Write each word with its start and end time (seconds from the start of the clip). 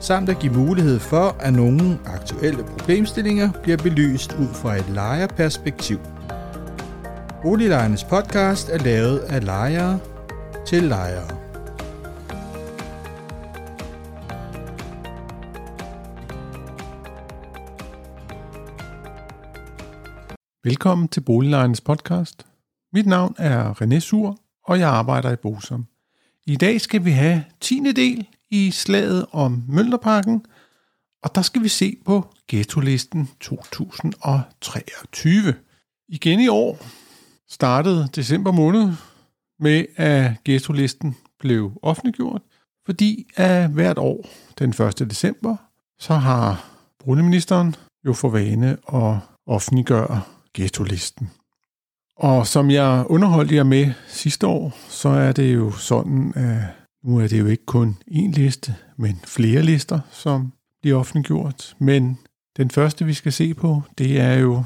samt 0.00 0.28
at 0.28 0.38
give 0.38 0.52
mulighed 0.52 0.98
for, 0.98 1.36
at 1.40 1.52
nogle 1.52 1.98
aktuelle 2.06 2.64
problemstillinger 2.64 3.52
bliver 3.62 3.76
belyst 3.76 4.32
ud 4.32 4.48
fra 4.54 4.76
et 4.76 4.88
lejerperspektiv. 4.88 5.98
Boliglejernes 7.42 8.04
podcast 8.04 8.68
er 8.68 8.78
lavet 8.78 9.18
af 9.18 9.44
lejere 9.44 9.98
til 10.66 10.82
lejere. 10.82 11.28
Velkommen 20.64 21.08
til 21.08 21.20
Boliglejernes 21.20 21.80
podcast. 21.80 22.46
Mit 22.92 23.06
navn 23.06 23.34
er 23.38 23.82
René 23.82 23.98
Sur, 23.98 24.38
og 24.64 24.78
jeg 24.78 24.88
arbejder 24.88 25.32
i 25.32 25.36
Bosom. 25.36 25.86
I 26.46 26.56
dag 26.56 26.80
skal 26.80 27.04
vi 27.04 27.10
have 27.10 27.44
10. 27.60 27.92
del 27.96 28.26
i 28.50 28.70
slaget 28.70 29.26
om 29.32 29.64
Møllerparken, 29.68 30.44
og 31.22 31.34
der 31.34 31.42
skal 31.42 31.62
vi 31.62 31.68
se 31.68 31.96
på 32.04 32.34
ghetto-listen 32.48 33.28
2023. 33.40 35.54
Igen 36.08 36.40
i 36.40 36.48
år 36.48 36.78
startede 37.48 38.08
december 38.14 38.52
måned 38.52 38.92
med, 39.60 39.84
at 39.96 40.32
ghetto-listen 40.44 41.16
blev 41.40 41.72
offentliggjort, 41.82 42.42
fordi 42.86 43.26
at 43.36 43.70
hvert 43.70 43.98
år 43.98 44.28
den 44.58 44.70
1. 44.70 44.98
december, 44.98 45.56
så 45.98 46.14
har 46.14 46.70
boligministeren 47.04 47.74
jo 48.06 48.12
for 48.12 48.28
vane 48.28 48.76
at 48.94 49.16
offentliggøre 49.46 50.20
ghetto-listen. 50.54 51.30
Og 52.16 52.46
som 52.46 52.70
jeg 52.70 53.04
underholdt 53.06 53.52
jer 53.52 53.62
med 53.62 53.92
sidste 54.08 54.46
år, 54.46 54.78
så 54.88 55.08
er 55.08 55.32
det 55.32 55.54
jo 55.54 55.70
sådan, 55.70 56.32
at 56.36 56.62
nu 57.04 57.18
er 57.18 57.28
det 57.28 57.38
jo 57.38 57.46
ikke 57.46 57.66
kun 57.66 57.96
én 58.10 58.32
liste, 58.32 58.74
men 58.96 59.20
flere 59.24 59.62
lister, 59.62 60.00
som 60.10 60.52
bliver 60.80 60.98
offentliggjort. 60.98 61.76
Men 61.78 62.18
den 62.56 62.70
første, 62.70 63.04
vi 63.04 63.14
skal 63.14 63.32
se 63.32 63.54
på, 63.54 63.82
det 63.98 64.20
er 64.20 64.34
jo 64.34 64.64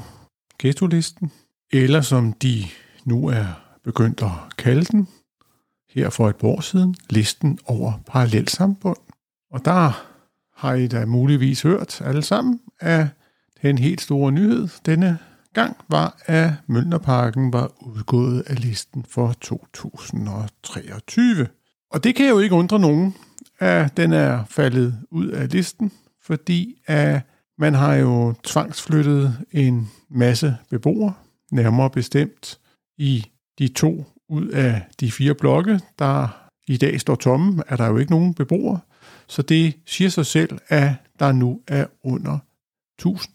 ghetto-listen, 0.59 1.31
eller 1.71 2.01
som 2.01 2.33
de 2.33 2.63
nu 3.05 3.27
er 3.27 3.45
begyndt 3.83 4.21
at 4.21 4.31
kalde 4.57 4.85
den, 4.85 5.07
her 5.93 6.09
for 6.09 6.29
et 6.29 6.35
år 6.43 6.61
siden, 6.61 6.95
listen 7.09 7.59
over 7.65 7.93
parallelsamfund. 8.07 8.97
Og 9.51 9.65
der 9.65 10.05
har 10.55 10.73
I 10.73 10.87
da 10.87 11.05
muligvis 11.05 11.61
hørt 11.61 12.01
alle 12.01 12.21
sammen, 12.21 12.59
at 12.79 13.07
den 13.61 13.77
helt 13.77 14.01
store 14.01 14.31
nyhed 14.31 14.67
denne 14.85 15.17
gang 15.53 15.77
var, 15.89 16.21
at 16.25 16.51
Mønderparken 16.67 17.53
var 17.53 17.71
udgået 17.81 18.43
af 18.47 18.61
listen 18.61 19.05
for 19.09 19.33
2023. 19.41 21.47
Og 21.93 22.03
det 22.03 22.15
kan 22.15 22.29
jo 22.29 22.39
ikke 22.39 22.55
undre 22.55 22.79
nogen, 22.79 23.15
at 23.59 23.97
den 23.97 24.13
er 24.13 24.43
faldet 24.45 24.99
ud 25.11 25.27
af 25.27 25.51
listen, 25.51 25.91
fordi 26.21 26.75
at 26.87 27.21
man 27.57 27.73
har 27.73 27.95
jo 27.95 28.33
tvangsflyttet 28.43 29.37
en 29.51 29.89
masse 30.09 30.57
beboere, 30.69 31.13
nærmere 31.51 31.89
bestemt 31.89 32.59
i 32.97 33.25
de 33.59 33.67
to 33.67 34.05
ud 34.29 34.47
af 34.47 34.81
de 34.99 35.11
fire 35.11 35.33
blokke, 35.33 35.79
der 35.99 36.27
i 36.67 36.77
dag 36.77 37.01
står 37.01 37.15
tomme, 37.15 37.63
er 37.67 37.75
der 37.75 37.87
jo 37.87 37.97
ikke 37.97 38.11
nogen 38.11 38.33
beboere. 38.33 38.79
Så 39.27 39.41
det 39.41 39.73
siger 39.85 40.09
sig 40.09 40.25
selv, 40.25 40.59
at 40.67 40.91
der 41.19 41.31
nu 41.31 41.61
er 41.67 41.85
under 42.03 42.39
1000 42.99 43.33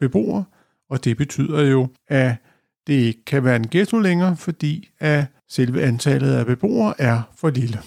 beboere, 0.00 0.44
og 0.90 1.04
det 1.04 1.16
betyder 1.16 1.62
jo, 1.62 1.88
at 2.08 2.36
det 2.86 2.94
ikke 2.94 3.24
kan 3.24 3.44
være 3.44 3.56
en 3.56 3.68
ghetto 3.68 3.98
længere, 3.98 4.36
fordi 4.36 4.88
at 4.98 5.24
selve 5.48 5.82
antallet 5.82 6.32
af 6.32 6.46
beboere 6.46 6.94
er 6.98 7.22
for 7.36 7.50
lille. 7.50 7.78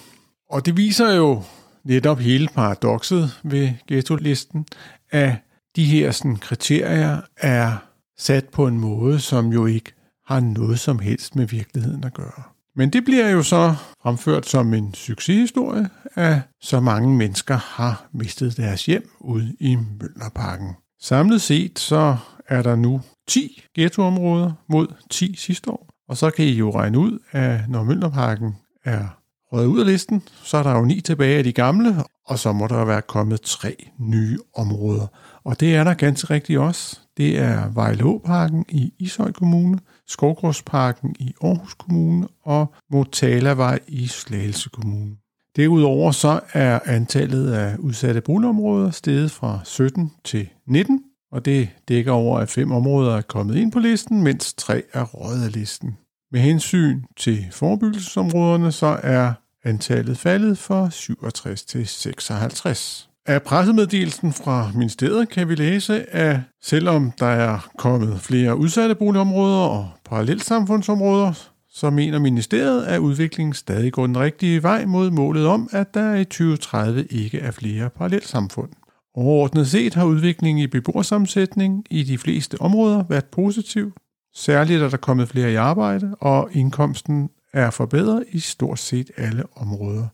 Og 0.54 0.66
det 0.66 0.78
viser 0.78 1.14
jo 1.14 1.44
netop 1.84 2.20
hele 2.20 2.48
paradokset 2.48 3.40
ved 3.44 3.70
ghetto-listen, 3.88 4.66
at 5.12 5.36
de 5.76 5.86
her 5.86 6.12
sådan, 6.12 6.36
kriterier 6.36 7.22
er 7.38 7.78
sat 8.18 8.50
på 8.50 8.68
en 8.68 8.80
måde, 8.80 9.20
som 9.20 9.48
jo 9.48 9.66
ikke 9.66 9.92
har 10.28 10.40
noget 10.40 10.80
som 10.80 11.00
helst 11.00 11.36
med 11.36 11.48
virkeligheden 11.48 12.04
at 12.04 12.14
gøre. 12.14 12.44
Men 12.76 12.90
det 12.90 13.06
bliver 13.06 13.30
jo 13.30 13.44
så 13.44 13.76
fremført 14.04 14.46
som 14.46 14.74
en 14.74 14.94
succeshistorie, 14.94 15.90
at 16.16 16.40
så 16.62 16.80
mange 16.80 17.18
mennesker 17.18 17.58
har 17.58 18.08
mistet 18.12 18.58
deres 18.58 18.86
hjem 18.86 19.10
ude 19.20 19.56
i 19.60 19.76
Møllerparken. 19.76 20.70
Samlet 21.02 21.42
set 21.42 21.80
så 21.80 22.18
er 22.48 22.62
der 22.62 22.76
nu 22.76 23.02
10 23.28 23.62
ghettoområder 23.76 24.52
mod 24.70 24.88
10 25.10 25.36
sidste 25.36 25.72
år. 25.72 25.90
Og 26.10 26.18
så 26.18 26.30
kan 26.30 26.46
I 26.46 26.52
jo 26.52 26.72
regne 26.72 27.00
ud, 27.00 27.20
at 27.32 27.70
når 27.70 27.84
Møllerparken 27.84 28.56
er 28.84 29.23
røget 29.54 29.68
ud 29.68 29.80
af 29.80 29.86
listen, 29.86 30.22
så 30.44 30.58
er 30.58 30.64
der 30.64 30.72
jo 30.72 30.86
ni 30.86 31.02
tilbage 31.02 31.38
af 31.38 31.44
de 31.44 31.54
gamle, 31.54 31.96
og 32.26 32.40
så 32.40 32.52
må 32.52 32.68
der 32.68 32.86
være 32.86 33.02
kommet 33.02 33.42
tre 33.42 33.76
nye 34.00 34.38
områder. 34.56 35.08
Og 35.44 35.60
det 35.60 35.76
er 35.76 35.84
der 35.84 35.94
ganske 35.94 36.34
rigtigt 36.34 36.60
også. 36.60 37.00
Det 37.18 37.40
er 37.40 37.70
Vejleåparken 37.74 38.66
i 38.70 38.94
Ishøj 39.00 39.32
Kommune, 39.32 39.80
Skovgårdsparken 40.08 41.16
i 41.20 41.34
Aarhus 41.44 41.74
Kommune 41.74 42.28
og 42.44 42.74
Motalavej 42.92 43.80
i 43.88 44.08
Slagelse 44.08 44.70
Kommune. 44.70 45.16
Derudover 45.56 46.12
så 46.12 46.40
er 46.54 46.80
antallet 46.86 47.52
af 47.52 47.76
udsatte 47.80 48.22
boligområder 48.22 48.92
steget 48.92 49.32
fra 49.32 49.60
17 49.64 50.12
til 50.24 50.50
19, 50.68 51.04
og 51.32 51.46
det 51.46 51.70
dækker 51.88 52.12
over, 52.12 52.40
at 52.40 52.50
fem 52.50 52.72
områder 52.72 53.18
er 53.18 53.22
kommet 53.22 53.56
ind 53.56 53.72
på 53.72 53.80
listen, 53.80 54.24
mens 54.24 54.54
tre 54.54 54.84
er 54.94 55.04
røget 55.04 55.46
af 55.46 55.52
listen. 55.54 55.98
Med 56.32 56.42
hensyn 56.42 57.02
til 57.18 57.46
forebyggelsesområderne, 57.52 58.72
så 58.72 59.00
er 59.04 59.34
antallet 59.64 60.18
faldet 60.18 60.58
fra 60.58 60.90
67 60.92 61.64
til 61.64 61.88
56. 61.88 63.10
Af 63.26 63.44
pressemeddelelsen 63.44 64.34
fra 64.34 64.72
ministeriet 64.76 65.30
kan 65.30 65.50
vi 65.50 65.56
læse, 65.56 66.16
at 66.16 66.40
selvom 66.62 67.12
der 67.20 67.26
er 67.26 67.70
kommet 67.78 68.20
flere 68.22 68.58
udsatte 68.58 68.96
boligområder 68.96 69.68
og 69.68 69.90
parallelsamfundsområder, 70.06 71.34
så 71.70 71.90
mener 71.90 72.20
ministeriet, 72.20 72.86
at 72.86 73.00
udviklingen 73.00 73.54
stadig 73.54 73.94
går 73.94 74.08
den 74.08 74.20
rigtige 74.20 74.64
vej 74.64 74.86
mod 74.86 75.12
målet 75.12 75.48
om, 75.48 75.70
at 75.72 75.94
der 75.94 76.16
i 76.16 76.26
2030 76.26 77.06
ikke 77.10 77.40
er 77.40 77.52
flere 77.52 77.90
parallelsamfund. 77.90 78.70
Overordnet 79.16 79.68
set 79.68 79.94
har 79.94 80.06
udviklingen 80.06 80.64
i 80.64 80.68
beboersammensætning 80.68 81.86
i 81.90 82.04
de 82.04 82.18
fleste 82.18 82.62
områder 82.62 83.04
været 83.10 83.26
positiv. 83.26 83.94
Særligt 84.36 84.82
er 84.82 84.90
der 84.90 84.98
kommet 84.98 85.30
flere 85.30 85.52
i 85.52 85.56
arbejde, 85.56 86.16
og 86.20 86.50
indkomsten 86.52 87.30
er 87.54 87.70
forbedret 87.70 88.24
i 88.32 88.40
stort 88.40 88.80
set 88.80 89.12
alle 89.18 89.44
områder. 89.56 90.08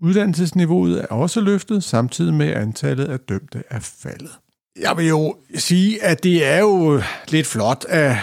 Uddannelsesniveauet 0.00 1.00
er 1.00 1.06
også 1.06 1.40
løftet, 1.40 1.84
samtidig 1.84 2.34
med 2.34 2.54
antallet 2.54 3.04
af 3.04 3.20
dømte 3.20 3.62
er 3.70 3.80
faldet. 3.80 4.30
Jeg 4.80 4.96
vil 4.96 5.08
jo 5.08 5.36
sige, 5.54 6.04
at 6.04 6.24
det 6.24 6.46
er 6.46 6.58
jo 6.58 7.02
lidt 7.28 7.46
flot, 7.46 7.84
at 7.88 8.16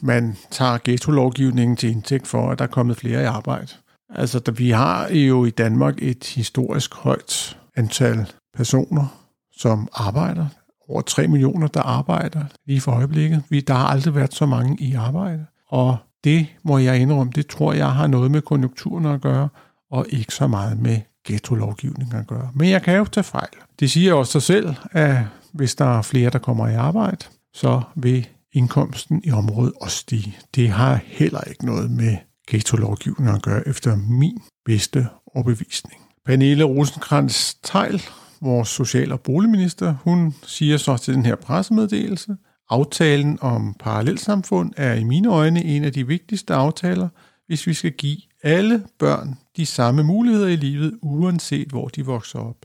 man 0.00 0.36
tager 0.50 0.78
ghetto-lovgivningen 0.84 1.76
til 1.76 1.90
indtægt 1.90 2.26
for, 2.26 2.50
at 2.50 2.58
der 2.58 2.64
er 2.64 2.68
kommet 2.68 2.96
flere 2.96 3.22
i 3.22 3.24
arbejde. 3.24 3.68
Altså, 4.14 4.52
vi 4.56 4.70
har 4.70 5.08
jo 5.08 5.44
i 5.44 5.50
Danmark 5.50 6.02
et 6.02 6.24
historisk 6.24 6.94
højt 6.94 7.58
antal 7.76 8.26
personer, 8.56 9.20
som 9.56 9.88
arbejder. 9.92 10.46
Over 10.88 11.02
3 11.02 11.28
millioner, 11.28 11.66
der 11.66 11.82
arbejder 11.82 12.44
lige 12.66 12.80
for 12.80 12.92
øjeblikket. 12.92 13.42
Vi, 13.48 13.60
Der 13.60 13.74
har 13.74 13.86
aldrig 13.86 14.14
været 14.14 14.34
så 14.34 14.46
mange 14.46 14.76
i 14.80 14.94
arbejde. 14.94 15.46
Og 15.68 15.96
det 16.24 16.46
må 16.62 16.78
jeg 16.78 17.00
indrømme, 17.00 17.32
det 17.34 17.46
tror 17.46 17.72
jeg 17.72 17.92
har 17.92 18.06
noget 18.06 18.30
med 18.30 18.42
konjunkturen 18.42 19.06
at 19.06 19.20
gøre, 19.20 19.48
og 19.90 20.06
ikke 20.08 20.34
så 20.34 20.46
meget 20.46 20.78
med 20.80 21.00
ghetto-lovgivningen 21.24 22.16
at 22.16 22.26
gøre. 22.26 22.50
Men 22.54 22.70
jeg 22.70 22.82
kan 22.82 22.96
jo 22.96 23.04
tage 23.04 23.24
fejl. 23.24 23.48
Det 23.80 23.90
siger 23.90 24.14
også 24.14 24.32
sig 24.32 24.42
selv, 24.42 24.74
at 24.90 25.16
hvis 25.52 25.74
der 25.74 25.98
er 25.98 26.02
flere, 26.02 26.30
der 26.30 26.38
kommer 26.38 26.68
i 26.68 26.74
arbejde, 26.74 27.26
så 27.54 27.82
vil 27.96 28.26
indkomsten 28.52 29.20
i 29.24 29.30
området 29.30 29.72
også 29.80 29.96
stige. 29.96 30.36
Det 30.54 30.68
har 30.68 31.00
heller 31.04 31.40
ikke 31.40 31.66
noget 31.66 31.90
med 31.90 32.16
ghetto-lovgivningen 32.48 33.36
at 33.36 33.42
gøre, 33.42 33.68
efter 33.68 33.96
min 33.96 34.38
bedste 34.64 35.06
overbevisning. 35.34 36.00
Pernille 36.26 36.64
rosenkrantz 36.64 37.54
teil 37.62 38.02
vores 38.40 38.68
social- 38.68 39.12
og 39.12 39.20
boligminister, 39.20 39.94
hun 40.04 40.34
siger 40.42 40.76
så 40.76 40.96
til 40.96 41.14
den 41.14 41.26
her 41.26 41.34
pressemeddelelse, 41.34 42.36
Aftalen 42.70 43.38
om 43.40 43.74
parallelsamfund 43.80 44.72
er 44.76 44.94
i 44.94 45.04
mine 45.04 45.28
øjne 45.28 45.64
en 45.64 45.84
af 45.84 45.92
de 45.92 46.06
vigtigste 46.06 46.54
aftaler, 46.54 47.08
hvis 47.46 47.66
vi 47.66 47.74
skal 47.74 47.92
give 47.92 48.18
alle 48.42 48.82
børn 48.98 49.38
de 49.56 49.66
samme 49.66 50.02
muligheder 50.02 50.48
i 50.48 50.56
livet, 50.56 50.98
uanset 51.02 51.68
hvor 51.68 51.88
de 51.88 52.06
vokser 52.06 52.38
op. 52.38 52.56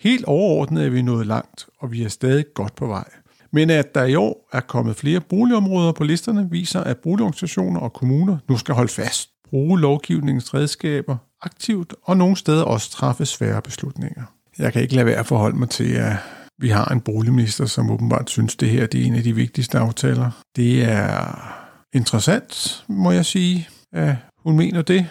Helt 0.00 0.24
overordnet 0.24 0.86
er 0.86 0.90
vi 0.90 1.02
nået 1.02 1.26
langt, 1.26 1.66
og 1.78 1.92
vi 1.92 2.02
er 2.02 2.08
stadig 2.08 2.44
godt 2.54 2.74
på 2.74 2.86
vej. 2.86 3.08
Men 3.52 3.70
at 3.70 3.94
der 3.94 4.04
i 4.04 4.14
år 4.14 4.48
er 4.52 4.60
kommet 4.60 4.96
flere 4.96 5.20
boligområder 5.20 5.92
på 5.92 6.04
listerne, 6.04 6.50
viser, 6.50 6.80
at 6.80 6.98
boligorganisationer 6.98 7.80
og 7.80 7.92
kommuner 7.92 8.38
nu 8.48 8.56
skal 8.56 8.74
holde 8.74 8.92
fast, 8.92 9.30
bruge 9.50 9.80
lovgivningens 9.80 10.54
redskaber 10.54 11.16
aktivt, 11.42 11.94
og 12.02 12.16
nogle 12.16 12.36
steder 12.36 12.62
også 12.62 12.90
træffe 12.90 13.26
svære 13.26 13.62
beslutninger. 13.62 14.22
Jeg 14.58 14.72
kan 14.72 14.82
ikke 14.82 14.94
lade 14.94 15.06
være 15.06 15.16
at 15.16 15.26
forholde 15.26 15.58
mig 15.58 15.70
til, 15.70 15.92
at 15.92 16.16
vi 16.62 16.68
har 16.68 16.84
en 16.84 17.00
boligminister, 17.00 17.66
som 17.66 17.90
åbenbart 17.90 18.30
synes, 18.30 18.56
det 18.56 18.68
her 18.68 18.86
det 18.86 19.02
er 19.02 19.04
en 19.04 19.14
af 19.14 19.22
de 19.22 19.34
vigtigste 19.34 19.78
aftaler. 19.78 20.30
Det 20.56 20.84
er 20.84 21.52
interessant, 21.92 22.84
må 22.88 23.10
jeg 23.10 23.26
sige, 23.26 23.68
at 23.92 24.14
hun 24.38 24.56
mener 24.56 24.82
det. 24.82 25.06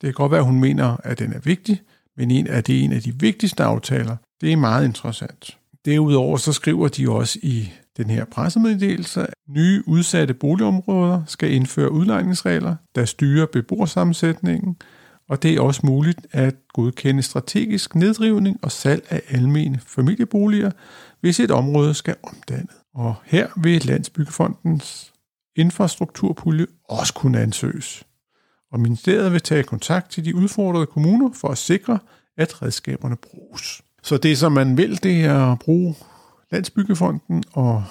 Det 0.00 0.06
kan 0.06 0.12
godt 0.12 0.32
være, 0.32 0.40
at 0.40 0.46
hun 0.46 0.60
mener, 0.60 0.96
at 1.04 1.18
den 1.18 1.32
er 1.32 1.38
vigtig, 1.38 1.82
men 2.16 2.30
en, 2.30 2.46
at 2.46 2.66
det 2.66 2.80
er 2.80 2.84
en 2.84 2.92
af 2.92 3.02
de 3.02 3.20
vigtigste 3.20 3.64
aftaler, 3.64 4.16
det 4.40 4.52
er 4.52 4.56
meget 4.56 4.84
interessant. 4.84 5.58
Derudover 5.84 6.36
så 6.36 6.52
skriver 6.52 6.88
de 6.88 7.10
også 7.10 7.38
i 7.42 7.72
den 7.96 8.10
her 8.10 8.24
pressemeddelelse, 8.24 9.22
at 9.22 9.34
nye 9.48 9.82
udsatte 9.86 10.34
boligområder 10.34 11.22
skal 11.26 11.52
indføre 11.52 11.92
udlejningsregler, 11.92 12.76
der 12.94 13.04
styrer 13.04 13.46
beboersammensætningen, 13.52 14.76
og 15.28 15.42
det 15.42 15.54
er 15.54 15.60
også 15.60 15.80
muligt 15.84 16.26
at 16.32 16.54
godkende 16.72 17.22
strategisk 17.22 17.94
neddrivning 17.94 18.58
og 18.62 18.72
salg 18.72 19.06
af 19.10 19.22
almene 19.28 19.80
familieboliger, 19.86 20.70
hvis 21.20 21.40
et 21.40 21.50
område 21.50 21.94
skal 21.94 22.16
omdannet. 22.22 22.76
Og 22.94 23.14
her 23.24 23.48
vil 23.56 23.86
Landsbyggefondens 23.86 25.12
infrastrukturpulje 25.56 26.66
også 26.88 27.14
kunne 27.14 27.40
ansøges. 27.40 28.04
Og 28.72 28.80
ministeriet 28.80 29.32
vil 29.32 29.40
tage 29.40 29.62
kontakt 29.62 30.10
til 30.10 30.24
de 30.24 30.34
udfordrede 30.34 30.86
kommuner 30.86 31.30
for 31.34 31.48
at 31.48 31.58
sikre, 31.58 31.98
at 32.36 32.62
redskaberne 32.62 33.16
bruges. 33.16 33.82
Så 34.02 34.16
det, 34.16 34.38
som 34.38 34.52
man 34.52 34.76
vil, 34.76 35.02
det 35.02 35.24
er 35.24 35.52
at 35.52 35.58
bruge 35.58 35.94
Landsbyggefonden 36.52 37.44
og 37.52 37.84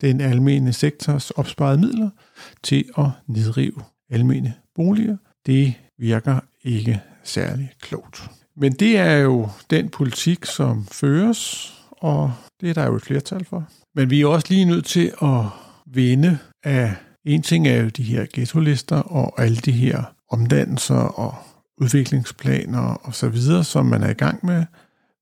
den 0.00 0.20
almene 0.20 0.72
sektors 0.72 1.30
opsparede 1.30 1.78
midler 1.78 2.10
til 2.62 2.84
at 2.98 3.06
nedrive 3.26 3.82
almene 4.10 4.54
boliger. 4.74 5.16
Det 5.46 5.74
virker 5.98 6.40
ikke 6.64 7.00
særlig 7.22 7.70
klogt. 7.80 8.30
Men 8.56 8.72
det 8.72 8.98
er 8.98 9.16
jo 9.16 9.48
den 9.70 9.88
politik, 9.88 10.44
som 10.44 10.86
føres, 10.92 11.72
og 11.90 12.32
det 12.60 12.70
er 12.70 12.74
der 12.74 12.86
jo 12.86 12.96
et 12.96 13.02
flertal 13.02 13.44
for. 13.44 13.64
Men 13.94 14.10
vi 14.10 14.20
er 14.20 14.26
også 14.26 14.46
lige 14.50 14.64
nødt 14.64 14.84
til 14.84 15.12
at 15.22 15.40
vinde 15.86 16.38
af, 16.64 16.94
en 17.24 17.42
ting 17.42 17.68
er 17.68 17.82
jo 17.82 17.88
de 17.88 18.02
her 18.02 18.26
ghetto-lister 18.34 18.96
og 18.96 19.42
alle 19.42 19.56
de 19.56 19.72
her 19.72 20.02
omdannelser 20.30 20.94
og 20.94 21.34
udviklingsplaner 21.80 22.80
og 22.80 23.14
så 23.14 23.28
videre, 23.28 23.64
som 23.64 23.86
man 23.86 24.02
er 24.02 24.10
i 24.10 24.14
gang 24.14 24.46
med. 24.46 24.64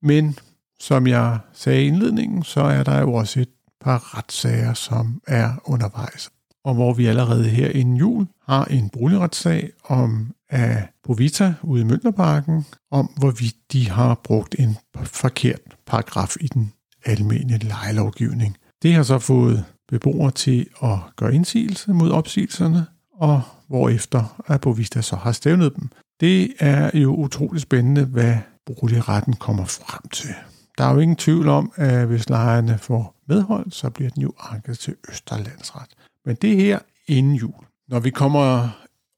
Men 0.03 0.38
som 0.81 1.06
jeg 1.06 1.38
sagde 1.53 1.85
i 1.85 1.87
indledningen, 1.87 2.43
så 2.43 2.61
er 2.61 2.83
der 2.83 3.00
jo 3.00 3.12
også 3.12 3.41
et 3.41 3.49
par 3.81 4.19
retssager, 4.19 4.75
som 4.75 5.21
er 5.27 5.53
undervejs. 5.65 6.31
Og 6.65 6.75
hvor 6.75 6.95
vi 6.95 7.06
allerede 7.06 7.49
her 7.49 7.69
inden 7.69 7.97
jul 7.97 8.27
har 8.49 8.65
en 8.65 8.88
boligretsag 8.88 9.71
om 9.85 10.35
af 10.52 10.88
Bovita 11.02 11.54
ude 11.62 11.81
i 11.81 11.84
Møllerparken 11.84 12.66
om 12.90 13.10
hvorvidt 13.16 13.56
de 13.72 13.90
har 13.90 14.20
brugt 14.25 14.54
en 14.58 14.76
forkert 15.04 15.60
paragraf 15.87 16.37
i 16.40 16.46
den 16.46 16.72
almene 17.04 17.58
lejelovgivning. 17.58 18.56
Det 18.82 18.94
har 18.94 19.02
så 19.02 19.19
fået 19.19 19.64
beboere 19.88 20.31
til 20.31 20.66
at 20.82 20.99
gøre 21.16 21.34
indsigelse 21.34 21.93
mod 21.93 22.10
opsigelserne, 22.10 22.87
og 23.12 23.43
hvorefter 23.69 24.43
at 24.46 24.60
Bovista 24.60 25.02
så 25.02 25.16
har 25.16 25.32
stævnet 25.32 25.76
dem. 25.76 25.88
Det 26.20 26.52
er 26.58 26.99
jo 26.99 27.14
utroligt 27.14 27.62
spændende, 27.62 28.04
hvad 28.04 28.37
boligretten 28.66 29.34
kommer 29.34 29.64
frem 29.64 30.08
til. 30.08 30.34
Der 30.78 30.84
er 30.84 30.94
jo 30.94 31.00
ingen 31.00 31.16
tvivl 31.16 31.49
om, 31.49 31.72
at 31.76 32.06
hvis 32.06 32.28
lejerne 32.28 32.78
får 32.78 33.22
medhold, 33.28 33.70
så 33.70 33.90
bliver 33.90 34.10
den 34.10 34.22
jo 34.22 34.32
anket 34.50 34.78
til 34.78 34.94
Østerlandsret. 35.10 35.88
Men 36.26 36.37
det 36.37 36.56
her 36.56 36.78
inden 37.06 37.34
jul. 37.34 37.54
Når 37.88 38.00
vi 38.00 38.10
kommer 38.10 38.69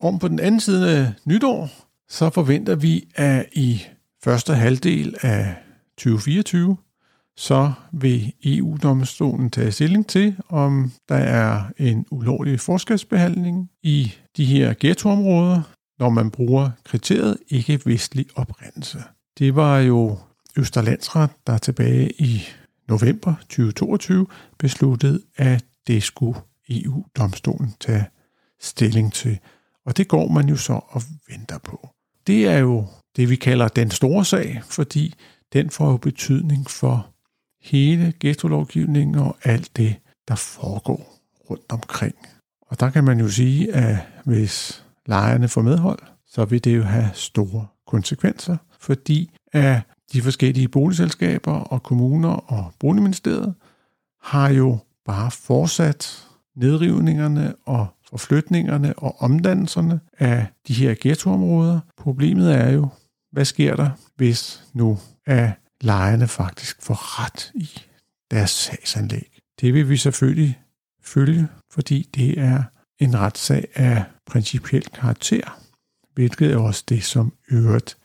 om 0.05 0.19
på 0.19 0.29
den 0.29 0.41
anden 0.41 0.61
side 0.61 0.91
af 0.91 1.13
nytår, 1.25 1.71
så 2.09 2.31
forventer 2.31 2.75
vi, 2.75 3.09
at 3.15 3.47
i 3.53 3.83
første 4.25 4.55
halvdel 4.55 5.15
af 5.21 5.55
2024, 5.97 6.77
så 7.37 7.73
vil 7.93 8.33
EU-domstolen 8.45 9.51
tage 9.51 9.73
stilling 9.73 10.07
til, 10.07 10.37
om 10.49 10.93
der 11.09 11.15
er 11.15 11.63
en 11.79 12.07
ulovlig 12.11 12.61
forskelsbehandling 12.61 13.71
i 13.83 14.13
de 14.37 14.45
her 14.45 14.75
ghettoområder, 14.81 15.63
når 15.99 16.09
man 16.09 16.31
bruger 16.31 16.71
kriteriet 16.85 17.37
ikke-vestlig 17.49 18.27
oprindelse. 18.35 19.03
Det 19.39 19.57
var 19.57 19.79
jo 19.79 20.19
Østerlandsret, 20.57 21.31
der 21.47 21.59
tilbage 21.59 22.11
i 22.19 22.43
november 22.89 23.35
2022 23.41 24.27
besluttede, 24.59 25.21
at 25.37 25.65
det 25.87 26.03
skulle 26.03 26.41
EU-domstolen 26.71 27.75
tage 27.81 28.05
stilling 28.61 29.13
til. 29.13 29.39
Og 29.87 29.97
det 29.97 30.09
går 30.09 30.29
man 30.29 30.49
jo 30.49 30.57
så 30.57 30.81
og 30.89 31.03
venter 31.29 31.59
på. 31.59 31.89
Det 32.27 32.49
er 32.49 32.59
jo 32.59 32.87
det, 33.17 33.31
vi 33.31 33.37
kalder 33.37 33.69
den 33.69 33.91
store 33.91 34.25
sag, 34.25 34.63
fordi 34.65 35.15
den 35.53 35.71
får 35.71 35.91
jo 35.91 35.97
betydning 35.97 36.71
for 36.71 37.07
hele 37.63 38.13
ghetto-lovgivningen 38.21 39.15
og 39.15 39.37
alt 39.43 39.77
det, 39.77 39.97
der 40.29 40.35
foregår 40.35 41.21
rundt 41.51 41.73
omkring. 41.73 42.15
Og 42.67 42.81
der 42.81 42.91
kan 42.91 43.05
man 43.05 43.21
jo 43.21 43.29
sige, 43.29 43.75
at 43.75 43.97
hvis 44.25 44.85
lejerne 45.07 45.49
får 45.49 45.63
medhold, 45.63 45.99
så 46.27 46.45
vil 46.45 46.65
det 46.65 46.77
jo 46.77 46.83
have 46.83 47.11
store 47.15 47.67
konsekvenser, 47.87 48.57
fordi 48.81 49.31
at 49.53 49.81
de 50.13 50.23
forskellige 50.23 50.69
boligselskaber 50.69 51.53
og 51.53 51.83
kommuner 51.83 52.31
og 52.31 52.73
boligministeriet 52.79 53.55
har 54.23 54.49
jo 54.49 54.79
bare 55.05 55.31
fortsat 55.31 56.27
nedrivningerne 56.57 57.55
og 57.65 57.87
forflytningerne 58.15 58.99
og 58.99 59.23
omdannelserne 59.23 60.01
af 60.19 60.47
de 60.69 60.75
her 60.75 60.95
ghettoområder. 61.01 61.81
Problemet 61.97 62.55
er 62.55 62.71
jo, 62.71 62.89
hvad 63.33 63.45
sker 63.45 63.77
der, 63.77 63.91
hvis 64.17 64.63
nu 64.73 64.99
at 65.27 65.51
lejerne 65.81 66.29
faktisk 66.29 66.83
får 66.83 67.23
ret 67.23 67.53
i 67.55 67.71
deres 68.31 68.51
sagsanlæg? 68.51 69.39
Det 69.61 69.75
vil 69.75 69.89
vi 69.89 69.97
selvfølgelig 69.97 70.59
følge, 71.03 71.49
fordi 71.71 72.09
det 72.15 72.39
er 72.39 72.63
en 72.99 73.19
retssag 73.19 73.69
af 73.75 74.05
principiel 74.27 74.85
karakter, 74.85 75.61
hvilket 76.15 76.53
er 76.53 76.57
også 76.57 76.85
det, 76.89 77.05
som 77.05 77.33
øvrigt 77.51 77.97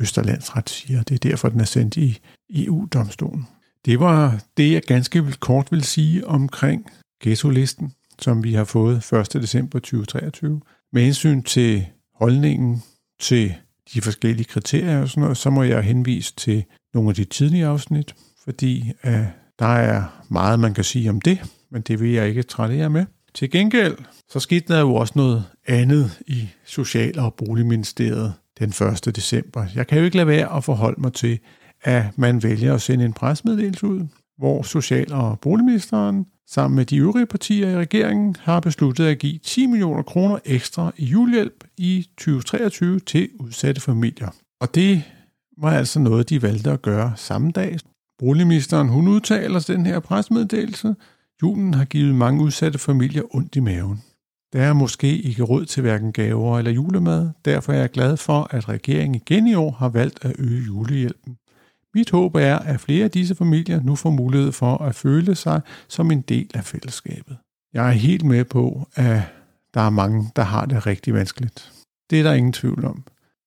Østerlandsret 0.00 0.70
siger. 0.70 1.02
Det 1.02 1.14
er 1.14 1.30
derfor, 1.30 1.48
den 1.48 1.60
er 1.60 1.64
sendt 1.64 1.96
i 1.96 2.20
EU-domstolen. 2.50 3.46
Det 3.84 4.00
var 4.00 4.40
det, 4.56 4.72
jeg 4.72 4.82
ganske 4.82 5.32
kort 5.40 5.68
vil 5.70 5.84
sige 5.84 6.26
omkring 6.26 6.86
ghetto-listen 7.22 7.92
som 8.22 8.44
vi 8.44 8.54
har 8.54 8.64
fået 8.64 9.12
1. 9.12 9.32
december 9.32 9.78
2023. 9.78 10.60
Med 10.92 11.02
hensyn 11.02 11.42
til 11.42 11.86
holdningen 12.14 12.82
til 13.20 13.54
de 13.94 14.00
forskellige 14.00 14.44
kriterier 14.44 15.02
og 15.02 15.08
sådan 15.08 15.20
noget, 15.20 15.36
så 15.36 15.50
må 15.50 15.62
jeg 15.62 15.82
henvise 15.82 16.34
til 16.36 16.64
nogle 16.94 17.08
af 17.08 17.14
de 17.14 17.24
tidlige 17.24 17.66
afsnit, 17.66 18.14
fordi 18.44 18.92
uh, 19.04 19.10
der 19.58 19.66
er 19.66 20.24
meget, 20.28 20.60
man 20.60 20.74
kan 20.74 20.84
sige 20.84 21.10
om 21.10 21.20
det, 21.20 21.38
men 21.70 21.82
det 21.82 22.00
vil 22.00 22.10
jeg 22.10 22.28
ikke 22.28 22.42
trætte 22.42 22.76
jer 22.76 22.88
med. 22.88 23.06
Til 23.34 23.50
gengæld, 23.50 23.96
så 24.28 24.40
skete 24.40 24.74
der 24.74 24.80
jo 24.80 24.94
også 24.94 25.12
noget 25.16 25.44
andet 25.66 26.22
i 26.26 26.48
Social- 26.64 27.18
og 27.18 27.34
Boligministeriet 27.34 28.32
den 28.58 28.68
1. 28.68 29.16
december. 29.16 29.66
Jeg 29.74 29.86
kan 29.86 29.98
jo 29.98 30.04
ikke 30.04 30.16
lade 30.16 30.26
være 30.26 30.56
at 30.56 30.64
forholde 30.64 31.00
mig 31.00 31.12
til, 31.12 31.38
at 31.82 32.18
man 32.18 32.42
vælger 32.42 32.74
at 32.74 32.82
sende 32.82 33.04
en 33.04 33.12
presmeddelelse 33.12 33.86
ud, 33.86 34.06
hvor 34.38 34.62
Social- 34.62 35.12
og 35.12 35.40
Boligministeren 35.40 36.26
sammen 36.46 36.76
med 36.76 36.84
de 36.84 36.96
øvrige 36.96 37.26
partier 37.26 37.70
i 37.70 37.76
regeringen 37.76 38.36
har 38.40 38.60
besluttet 38.60 39.04
at 39.04 39.18
give 39.18 39.38
10 39.38 39.66
millioner 39.66 40.02
kroner 40.02 40.38
ekstra 40.44 40.92
i 40.96 41.04
julehjælp 41.04 41.64
i 41.78 42.06
2023 42.18 43.00
til 43.00 43.28
udsatte 43.40 43.80
familier. 43.80 44.28
Og 44.60 44.74
det 44.74 45.02
var 45.58 45.70
altså 45.70 45.98
noget, 45.98 46.30
de 46.30 46.42
valgte 46.42 46.70
at 46.70 46.82
gøre 46.82 47.12
samme 47.16 47.50
dag. 47.50 47.78
Boligministeren 48.18 48.88
hun 48.88 49.08
udtaler 49.08 49.60
den 49.60 49.86
her 49.86 50.00
presmeddelelse. 50.00 50.94
Julen 51.42 51.74
har 51.74 51.84
givet 51.84 52.14
mange 52.14 52.42
udsatte 52.42 52.78
familier 52.78 53.34
ondt 53.34 53.56
i 53.56 53.60
maven. 53.60 54.02
Der 54.52 54.62
er 54.62 54.72
måske 54.72 55.18
ikke 55.18 55.42
råd 55.42 55.64
til 55.64 55.80
hverken 55.80 56.12
gaver 56.12 56.58
eller 56.58 56.70
julemad. 56.70 57.30
Derfor 57.44 57.72
er 57.72 57.78
jeg 57.78 57.90
glad 57.90 58.16
for, 58.16 58.48
at 58.50 58.68
regeringen 58.68 59.14
igen 59.14 59.46
i 59.46 59.54
år 59.54 59.70
har 59.70 59.88
valgt 59.88 60.24
at 60.24 60.34
øge 60.38 60.62
julehjælpen. 60.66 61.36
Mit 61.94 62.10
håb 62.10 62.34
er, 62.34 62.58
at 62.58 62.80
flere 62.80 63.04
af 63.04 63.10
disse 63.10 63.34
familier 63.34 63.82
nu 63.82 63.96
får 63.96 64.10
mulighed 64.10 64.52
for 64.52 64.76
at 64.76 64.94
føle 64.94 65.34
sig 65.34 65.60
som 65.88 66.10
en 66.10 66.20
del 66.20 66.50
af 66.54 66.64
fællesskabet. 66.64 67.36
Jeg 67.74 67.88
er 67.88 67.92
helt 67.92 68.24
med 68.24 68.44
på, 68.44 68.88
at 68.94 69.22
der 69.74 69.80
er 69.80 69.90
mange, 69.90 70.30
der 70.36 70.42
har 70.42 70.66
det 70.66 70.86
rigtig 70.86 71.14
vanskeligt. 71.14 71.72
Det 72.10 72.18
er 72.18 72.22
der 72.22 72.32
ingen 72.32 72.52
tvivl 72.52 72.84
om. 72.84 73.04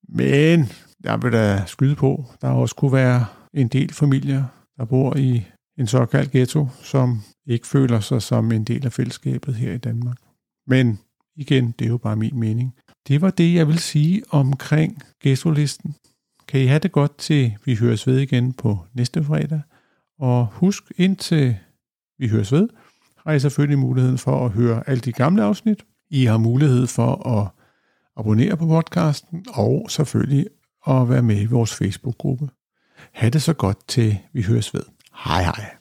Men 0.10 0.70
jeg 1.04 1.22
vil 1.22 1.32
da 1.32 1.64
skyde 1.66 1.96
på, 1.96 2.26
der 2.42 2.50
også 2.50 2.76
kunne 2.76 2.94
være 2.94 3.26
en 3.54 3.68
del 3.68 3.94
familier, 3.94 4.44
der 4.78 4.86
bor 4.86 5.18
i 5.18 5.46
en 5.78 5.88
såkaldt 5.88 6.32
ghetto, 6.32 6.68
som 6.82 7.22
ikke 7.48 7.68
føler 7.68 8.00
sig 8.00 8.22
som 8.22 8.52
en 8.52 8.64
del 8.64 8.86
af 8.86 8.94
fællesskabet 8.94 9.56
her 9.56 9.74
i 9.74 9.78
Danmark. 9.78 10.18
Men 10.68 11.00
igen, 11.36 11.72
det 11.80 11.86
er 11.86 11.90
jo 11.90 11.98
bare 11.98 12.16
min 12.16 12.40
mening. 12.40 12.76
Det 13.08 13.22
var 13.22 13.30
det, 13.30 13.54
jeg 13.54 13.68
vil 13.68 13.80
sige 13.80 14.24
omkring 14.30 15.04
ghetto-listen 15.24 15.96
kan 16.48 16.60
I 16.60 16.66
have 16.66 16.80
det 16.80 16.92
godt 16.92 17.18
til 17.18 17.58
vi 17.66 17.76
høres 17.76 18.08
ved 18.08 18.20
igen 18.20 18.54
på 18.54 18.80
næste 18.94 19.24
fredag. 19.24 19.62
Og 20.20 20.48
husk 20.52 20.84
indtil 20.98 21.56
vi 22.20 22.28
høres 22.28 22.52
ved, 22.52 22.70
har 23.26 23.34
I 23.34 23.40
selvfølgelig 23.40 23.80
muligheden 23.80 24.18
for 24.18 24.46
at 24.46 24.52
høre 24.52 24.84
alle 24.88 25.02
de 25.02 25.12
gamle 25.12 25.44
afsnit. 25.44 25.84
I 26.10 26.26
har 26.26 26.38
mulighed 26.38 26.88
for 26.88 27.28
at 27.28 27.48
abonnere 28.18 28.58
på 28.58 28.66
podcasten 28.66 29.46
og 29.50 29.86
selvfølgelig 29.90 30.46
at 30.88 31.10
være 31.10 31.22
med 31.22 31.42
i 31.42 31.46
vores 31.46 31.76
Facebook-gruppe. 31.76 32.50
Ha' 33.12 33.30
det 33.30 33.42
så 33.42 33.54
godt 33.54 33.88
til 33.88 34.18
vi 34.34 34.42
høres 34.42 34.74
ved. 34.74 34.84
Hej 35.26 35.44
hej. 35.44 35.76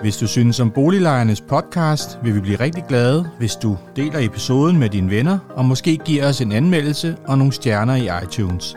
Hvis 0.00 0.16
du 0.16 0.26
synes 0.26 0.60
om 0.60 0.70
Boliglejernes 0.70 1.40
podcast, 1.40 2.18
vil 2.22 2.34
vi 2.34 2.40
blive 2.40 2.60
rigtig 2.60 2.84
glade, 2.88 3.30
hvis 3.38 3.56
du 3.56 3.78
deler 3.96 4.18
episoden 4.18 4.78
med 4.78 4.88
dine 4.90 5.10
venner, 5.10 5.38
og 5.50 5.64
måske 5.64 5.96
giver 5.96 6.28
os 6.28 6.40
en 6.40 6.52
anmeldelse 6.52 7.16
og 7.24 7.38
nogle 7.38 7.52
stjerner 7.52 7.94
i 7.94 8.24
iTunes, 8.24 8.76